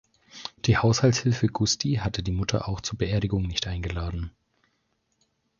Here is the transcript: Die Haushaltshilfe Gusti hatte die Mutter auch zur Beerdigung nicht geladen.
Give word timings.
Die 0.65 0.77
Haushaltshilfe 0.79 1.45
Gusti 1.45 1.97
hatte 2.01 2.23
die 2.23 2.31
Mutter 2.31 2.67
auch 2.67 2.81
zur 2.81 2.97
Beerdigung 2.97 3.43
nicht 3.43 3.65
geladen. 3.83 4.31